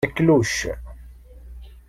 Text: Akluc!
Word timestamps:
Akluc! 0.05 0.55